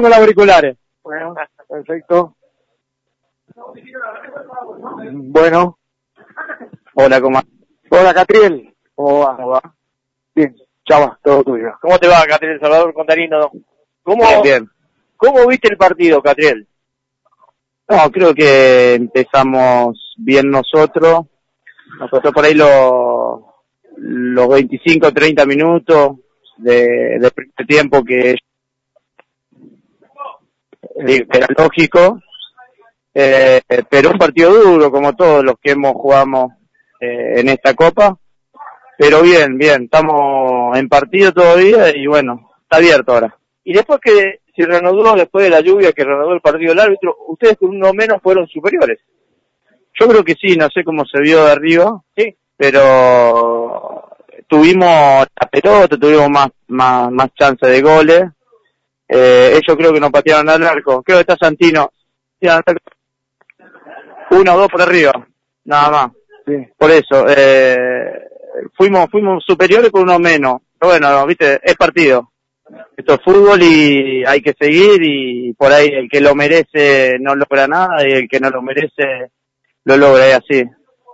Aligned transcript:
pongo 0.00 0.08
los 0.08 0.18
auriculares. 0.18 0.76
Bueno, 1.02 1.34
perfecto. 1.68 2.36
Bueno. 5.12 5.78
Hola, 6.94 7.20
¿cómo 7.20 7.40
Hola, 7.90 8.14
Catriel. 8.14 8.74
¿Cómo 8.94 9.20
va? 9.20 9.36
¿Cómo 9.36 9.48
va? 9.48 9.74
Bien, 10.34 10.56
chava, 10.88 11.18
todo 11.22 11.44
tuyo. 11.44 11.72
¿Cómo 11.82 11.98
te 11.98 12.08
va, 12.08 12.24
Catriel 12.26 12.60
Salvador 12.60 12.94
Contarino? 12.94 13.50
¿Cómo, 14.02 14.24
Bien, 14.26 14.42
bien. 14.42 14.70
¿Cómo 15.16 15.46
viste 15.46 15.68
el 15.70 15.76
partido, 15.76 16.22
Catriel? 16.22 16.66
No, 17.88 18.10
creo 18.10 18.34
que 18.34 18.94
empezamos 18.94 20.14
bien 20.16 20.50
nosotros. 20.50 21.26
Nos 21.98 22.10
costó 22.10 22.32
por 22.32 22.44
ahí 22.44 22.54
los, 22.54 23.40
los 23.96 24.48
25, 24.48 25.12
30 25.12 25.44
minutos 25.44 26.16
de, 26.56 27.18
de 27.18 27.64
tiempo 27.66 28.04
que 28.04 28.36
era 31.06 31.46
lógico. 31.56 32.20
Eh, 33.12 33.60
pero 33.88 34.10
un 34.10 34.18
partido 34.18 34.52
duro, 34.54 34.90
como 34.90 35.14
todos 35.16 35.42
los 35.44 35.56
que 35.60 35.72
hemos 35.72 35.92
jugado 35.92 36.50
eh, 37.00 37.40
en 37.40 37.48
esta 37.48 37.74
copa. 37.74 38.16
Pero 38.96 39.22
bien, 39.22 39.56
bien, 39.56 39.84
estamos 39.84 40.76
en 40.78 40.88
partido 40.88 41.32
todavía 41.32 41.96
y 41.96 42.06
bueno, 42.06 42.50
está 42.62 42.76
abierto 42.76 43.12
ahora. 43.12 43.36
Y 43.64 43.72
después 43.72 43.98
que 44.02 44.40
se 44.54 44.66
reanudó, 44.66 45.14
después 45.14 45.44
de 45.44 45.50
la 45.50 45.60
lluvia 45.60 45.92
que 45.92 46.04
reanudó 46.04 46.34
el 46.34 46.40
partido 46.40 46.70
del 46.72 46.80
árbitro, 46.80 47.16
ustedes 47.28 47.56
con 47.56 47.70
uno 47.70 47.92
menos 47.94 48.20
fueron 48.22 48.46
superiores. 48.46 48.98
Yo 49.98 50.06
creo 50.08 50.22
que 50.22 50.34
sí, 50.34 50.56
no 50.56 50.68
sé 50.72 50.84
cómo 50.84 51.04
se 51.04 51.20
vio 51.20 51.44
de 51.44 51.52
arriba, 51.52 52.00
Sí. 52.16 52.36
pero 52.56 54.04
tuvimos 54.46 55.26
la 55.40 55.48
pelota, 55.50 55.96
tuvimos 55.96 56.28
más, 56.30 56.48
más, 56.68 57.10
más 57.10 57.28
chance 57.34 57.66
de 57.66 57.80
goles. 57.80 58.24
Eh, 59.12 59.50
ellos 59.54 59.76
creo 59.76 59.92
que 59.92 60.00
no 60.00 60.10
patearon 60.10 60.48
al 60.48 60.62
arco. 60.62 61.02
Creo 61.02 61.18
que 61.18 61.32
está 61.32 61.36
Santino. 61.36 61.90
Uno 64.30 64.54
o 64.54 64.58
dos 64.58 64.68
por 64.68 64.82
arriba, 64.82 65.12
nada 65.64 65.90
más. 65.90 66.10
Sí. 66.46 66.54
Por 66.78 66.90
eso, 66.90 67.26
eh, 67.28 68.28
fuimos, 68.76 69.10
fuimos 69.10 69.44
superiores 69.44 69.90
con 69.90 70.02
uno 70.02 70.18
menos. 70.18 70.60
Pero 70.78 70.92
bueno, 70.92 71.26
viste, 71.26 71.60
es 71.62 71.74
partido. 71.74 72.30
Esto 72.96 73.14
es 73.14 73.20
fútbol 73.24 73.60
y 73.62 74.24
hay 74.24 74.40
que 74.40 74.54
seguir 74.58 75.02
y 75.02 75.52
por 75.54 75.72
ahí 75.72 75.88
el 75.88 76.08
que 76.08 76.20
lo 76.20 76.34
merece 76.36 77.18
no 77.18 77.34
logra 77.34 77.66
nada 77.66 78.06
y 78.06 78.12
el 78.12 78.28
que 78.28 78.38
no 78.38 78.48
lo 78.48 78.62
merece 78.62 79.32
lo 79.84 79.96
logra 79.96 80.28
y 80.28 80.32
así. 80.32 80.64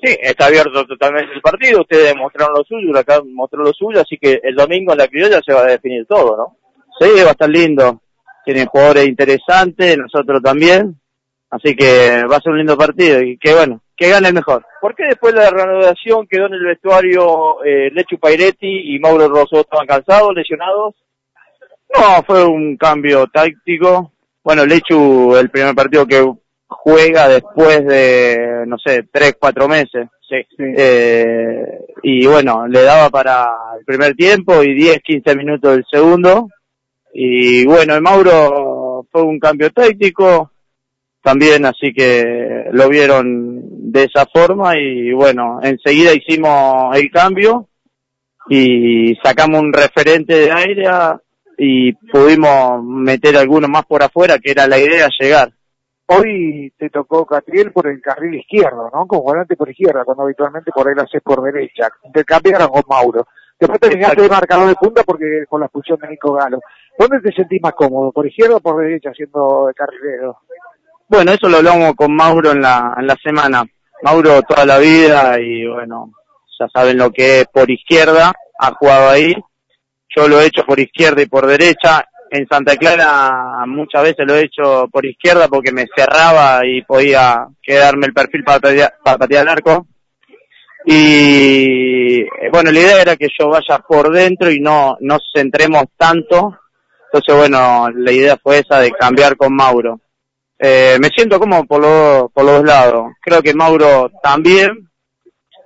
Sí, 0.00 0.16
está 0.20 0.46
abierto 0.46 0.86
totalmente 0.86 1.34
el 1.34 1.40
partido, 1.40 1.80
ustedes 1.80 2.14
mostraron 2.14 2.54
lo 2.54 2.64
suyo, 2.64 2.96
acá 2.96 3.20
mostró 3.24 3.62
lo 3.62 3.72
suyo, 3.72 4.00
así 4.00 4.16
que 4.16 4.38
el 4.42 4.54
domingo 4.54 4.92
en 4.92 4.98
la 4.98 5.08
criolla 5.08 5.40
se 5.44 5.52
va 5.52 5.62
a 5.62 5.66
definir 5.66 6.06
todo, 6.06 6.36
¿no? 6.36 6.56
Sí, 7.00 7.08
va 7.22 7.28
a 7.28 7.32
estar 7.32 7.48
lindo. 7.48 8.02
Tienen 8.44 8.66
jugadores 8.66 9.06
interesantes, 9.06 9.96
nosotros 9.98 10.42
también. 10.42 10.98
Así 11.50 11.74
que 11.74 12.24
va 12.30 12.36
a 12.36 12.40
ser 12.40 12.52
un 12.52 12.58
lindo 12.58 12.76
partido 12.76 13.22
y 13.22 13.38
que 13.38 13.54
bueno, 13.54 13.80
que 13.96 14.08
gane 14.10 14.28
el 14.28 14.34
mejor. 14.34 14.64
¿Por 14.80 14.94
qué 14.94 15.04
después 15.04 15.34
de 15.34 15.40
la 15.40 15.50
reanudación 15.50 16.26
quedó 16.26 16.46
en 16.46 16.54
el 16.54 16.64
vestuario 16.64 17.64
eh, 17.64 17.90
Lechu 17.92 18.18
Pairetti 18.18 18.94
y 18.94 18.98
Mauro 18.98 19.28
Rosso? 19.28 19.60
¿Estaban 19.60 19.86
cansados, 19.86 20.34
lesionados? 20.34 20.94
No, 21.94 22.22
fue 22.26 22.44
un 22.44 22.76
cambio 22.76 23.26
táctico. 23.26 24.12
Bueno, 24.44 24.66
Lechu, 24.66 25.36
el 25.36 25.50
primer 25.50 25.74
partido 25.74 26.06
que 26.06 26.24
juega 26.66 27.28
después 27.28 27.84
de, 27.86 28.64
no 28.66 28.76
sé, 28.78 29.04
tres, 29.10 29.36
cuatro 29.40 29.68
meses. 29.68 30.08
Sí. 30.28 30.36
Eh, 30.58 31.78
y 32.02 32.26
bueno, 32.26 32.66
le 32.68 32.82
daba 32.82 33.08
para 33.08 33.48
el 33.78 33.84
primer 33.84 34.14
tiempo 34.14 34.62
y 34.62 34.74
10, 34.74 35.00
15 35.02 35.36
minutos 35.36 35.72
del 35.72 35.84
segundo. 35.90 36.48
Y 37.12 37.64
bueno, 37.66 37.94
el 37.94 38.02
Mauro 38.02 39.06
fue 39.10 39.22
un 39.22 39.38
cambio 39.38 39.70
táctico 39.70 40.52
también, 41.22 41.64
así 41.66 41.92
que 41.92 42.66
lo 42.72 42.88
vieron 42.88 43.92
de 43.92 44.04
esa 44.04 44.26
forma 44.26 44.78
y 44.78 45.12
bueno, 45.12 45.60
enseguida 45.62 46.12
hicimos 46.14 46.96
el 46.96 47.10
cambio 47.10 47.68
y 48.48 49.14
sacamos 49.22 49.60
un 49.60 49.72
referente 49.72 50.34
de 50.34 50.52
aire 50.52 50.86
y 51.58 51.92
pudimos 51.92 52.82
meter 52.84 53.36
alguno 53.36 53.68
más 53.68 53.84
por 53.84 54.02
afuera, 54.02 54.38
que 54.38 54.52
era 54.52 54.66
la 54.66 54.78
idea 54.78 55.08
llegar. 55.18 55.52
Hoy 56.06 56.72
te 56.78 56.88
tocó 56.88 57.26
Catriel 57.26 57.72
por 57.72 57.86
el 57.86 58.00
carril 58.00 58.36
izquierdo, 58.36 58.88
¿no? 58.94 59.06
Como 59.06 59.24
volante 59.24 59.56
por 59.56 59.68
izquierda, 59.68 60.04
cuando 60.04 60.22
habitualmente 60.22 60.70
por 60.74 60.88
ahí 60.88 60.94
lo 60.94 61.02
haces 61.02 61.20
por 61.22 61.42
derecha. 61.42 61.90
Te 62.14 62.24
cambiaron 62.24 62.68
con 62.68 62.82
Mauro. 62.88 63.26
Después 63.60 63.80
terminaste 63.80 64.22
de 64.22 64.28
marcador 64.28 64.68
de 64.68 64.74
punta 64.76 65.02
porque 65.02 65.44
con 65.48 65.60
la 65.60 65.66
expulsión 65.66 65.98
de 65.98 66.08
Nico 66.08 66.32
Galo. 66.32 66.60
¿Dónde 66.98 67.20
te 67.20 67.32
sentís 67.32 67.62
más 67.62 67.74
cómodo? 67.74 68.10
¿Por 68.10 68.26
izquierda 68.26 68.56
o 68.56 68.60
por 68.60 68.82
derecha 68.82 69.12
siendo 69.14 69.70
carrilero? 69.76 70.38
Bueno, 71.08 71.32
eso 71.32 71.48
lo 71.48 71.58
hablamos 71.58 71.94
con 71.94 72.14
Mauro 72.14 72.50
en 72.50 72.60
la, 72.60 72.94
en 72.98 73.06
la 73.06 73.16
semana. 73.22 73.64
Mauro 74.02 74.42
toda 74.42 74.66
la 74.66 74.78
vida 74.78 75.40
y 75.40 75.66
bueno, 75.66 76.12
ya 76.58 76.66
saben 76.68 76.98
lo 76.98 77.10
que 77.10 77.40
es 77.40 77.46
por 77.46 77.70
izquierda, 77.70 78.32
ha 78.58 78.74
jugado 78.74 79.10
ahí. 79.10 79.34
Yo 80.16 80.26
lo 80.26 80.40
he 80.40 80.46
hecho 80.46 80.64
por 80.64 80.80
izquierda 80.80 81.22
y 81.22 81.26
por 81.26 81.46
derecha. 81.46 82.04
En 82.30 82.46
Santa 82.46 82.76
Clara 82.76 83.64
muchas 83.66 84.02
veces 84.02 84.26
lo 84.26 84.34
he 84.34 84.42
hecho 84.42 84.86
por 84.92 85.06
izquierda 85.06 85.48
porque 85.48 85.72
me 85.72 85.86
cerraba 85.96 86.66
y 86.66 86.82
podía 86.82 87.46
quedarme 87.62 88.06
el 88.06 88.12
perfil 88.12 88.44
para 88.44 88.60
patear, 89.02 89.42
el 89.42 89.48
arco. 89.48 89.86
Y 90.84 92.20
eh, 92.20 92.50
bueno, 92.52 92.70
la 92.70 92.80
idea 92.80 93.00
era 93.00 93.16
que 93.16 93.28
yo 93.38 93.48
vaya 93.48 93.78
por 93.78 94.12
dentro 94.12 94.50
y 94.50 94.60
no 94.60 94.96
nos 95.00 95.20
centremos 95.34 95.84
tanto. 95.96 96.58
Entonces 97.12 97.34
bueno, 97.34 97.88
la 97.94 98.12
idea 98.12 98.36
fue 98.36 98.58
esa 98.58 98.80
de 98.80 98.90
cambiar 98.92 99.36
con 99.36 99.54
Mauro. 99.54 100.00
Eh, 100.58 100.98
me 101.00 101.08
siento 101.08 101.38
como 101.38 101.64
por 101.64 101.80
los, 101.80 102.32
por 102.32 102.44
los 102.44 102.58
dos 102.58 102.64
lados. 102.64 103.12
Creo 103.22 103.42
que 103.42 103.54
Mauro 103.54 104.10
también. 104.22 104.90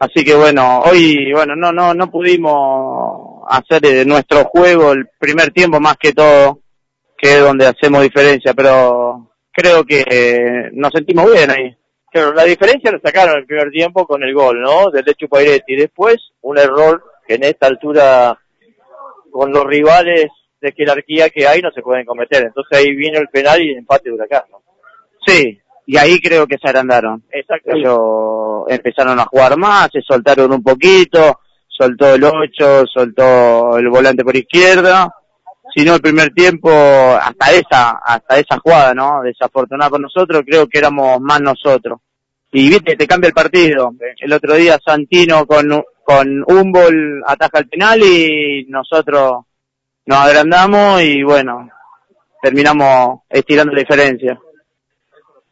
Así 0.00 0.24
que 0.24 0.34
bueno, 0.34 0.80
hoy, 0.80 1.32
bueno, 1.32 1.54
no, 1.56 1.72
no, 1.72 1.92
no 1.92 2.10
pudimos 2.10 3.42
hacer 3.48 3.80
de 3.80 4.04
nuestro 4.04 4.44
juego 4.44 4.92
el 4.92 5.08
primer 5.18 5.50
tiempo 5.50 5.80
más 5.80 5.96
que 5.96 6.12
todo, 6.12 6.60
que 7.16 7.36
es 7.36 7.40
donde 7.40 7.66
hacemos 7.66 8.02
diferencia, 8.02 8.54
pero 8.54 9.32
creo 9.52 9.84
que 9.84 10.04
eh, 10.08 10.70
nos 10.72 10.92
sentimos 10.92 11.32
bien 11.32 11.50
ahí. 11.50 11.76
Claro, 12.10 12.32
la 12.32 12.44
diferencia 12.44 12.92
la 12.92 13.00
sacaron 13.02 13.38
el 13.38 13.46
primer 13.46 13.70
tiempo 13.70 14.06
con 14.06 14.22
el 14.22 14.32
gol, 14.32 14.60
¿no? 14.62 14.90
Del 14.90 15.04
Lechu 15.04 15.28
Pairetti. 15.28 15.76
Después, 15.76 16.16
un 16.42 16.58
error 16.58 17.02
que 17.26 17.34
en 17.34 17.44
esta 17.44 17.66
altura, 17.66 18.38
con 19.30 19.52
los 19.52 19.64
rivales 19.64 20.28
de 20.60 20.72
jerarquía 20.72 21.30
que 21.30 21.46
hay, 21.46 21.60
no 21.60 21.70
se 21.70 21.82
pueden 21.82 22.04
cometer. 22.04 22.44
Entonces 22.44 22.78
ahí 22.78 22.94
vino 22.94 23.18
el 23.18 23.28
penal 23.28 23.62
y 23.62 23.70
el 23.70 23.78
empate 23.78 24.08
de 24.08 24.14
Huracán, 24.14 24.42
¿no? 24.50 24.62
Sí, 25.26 25.60
y 25.86 25.96
ahí 25.96 26.20
creo 26.20 26.46
que 26.46 26.56
se 26.60 26.68
agrandaron. 26.68 27.22
Exacto. 27.30 27.70
Ellos 27.74 28.64
empezaron 28.68 29.18
a 29.18 29.24
jugar 29.24 29.56
más, 29.56 29.88
se 29.92 30.02
soltaron 30.02 30.52
un 30.52 30.62
poquito, 30.62 31.40
soltó 31.66 32.14
el 32.14 32.24
8, 32.24 32.84
soltó 32.92 33.78
el 33.78 33.88
volante 33.88 34.24
por 34.24 34.36
izquierda. 34.36 35.12
Si 35.74 35.84
no, 35.84 35.94
el 35.94 36.00
primer 36.00 36.30
tiempo, 36.30 36.70
hasta 36.70 37.52
esa, 37.52 37.90
hasta 38.04 38.38
esa 38.38 38.58
jugada, 38.58 38.94
¿no? 38.94 39.22
Desafortunada 39.22 39.90
por 39.90 40.00
nosotros, 40.00 40.42
creo 40.46 40.66
que 40.66 40.78
éramos 40.78 41.20
más 41.20 41.40
nosotros. 41.40 42.00
Y 42.52 42.68
viste, 42.70 42.96
te 42.96 43.06
cambia 43.06 43.28
el 43.28 43.34
partido. 43.34 43.92
El 44.18 44.32
otro 44.32 44.54
día 44.54 44.78
Santino 44.84 45.46
con, 45.46 45.84
con 46.02 46.44
Humboldt 46.46 47.22
ataja 47.26 47.58
el 47.58 47.68
penal 47.68 48.02
y 48.02 48.64
nosotros 48.68 49.44
nos 50.08 50.20
agrandamos 50.20 51.02
y 51.02 51.22
bueno, 51.22 51.68
terminamos 52.40 53.20
estirando 53.28 53.74
la 53.74 53.80
diferencia. 53.80 54.40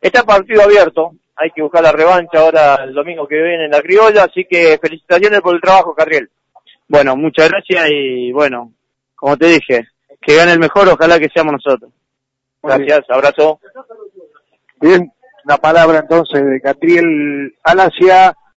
Está 0.00 0.22
partido 0.22 0.62
abierto. 0.62 1.12
Hay 1.36 1.50
que 1.50 1.60
buscar 1.60 1.82
la 1.82 1.92
revancha 1.92 2.38
ahora 2.38 2.76
el 2.82 2.94
domingo 2.94 3.28
que 3.28 3.34
viene 3.34 3.66
en 3.66 3.70
la 3.70 3.82
criolla. 3.82 4.24
Así 4.24 4.46
que 4.48 4.78
felicitaciones 4.80 5.42
por 5.42 5.54
el 5.54 5.60
trabajo, 5.60 5.94
Carriel. 5.94 6.30
Bueno, 6.88 7.14
muchas 7.14 7.50
gracias 7.50 7.90
y 7.90 8.32
bueno, 8.32 8.72
como 9.14 9.36
te 9.36 9.48
dije, 9.48 9.88
que 10.18 10.36
gane 10.36 10.52
el 10.52 10.60
mejor, 10.60 10.88
ojalá 10.88 11.18
que 11.18 11.28
seamos 11.28 11.52
nosotros. 11.52 11.92
Gracias, 12.62 13.00
abrazo. 13.10 13.60
Bien, 14.80 15.12
una 15.44 15.58
palabra 15.58 15.98
entonces 15.98 16.42
de 16.42 16.58
Catriel 16.62 17.54
Alacia. 17.64 18.34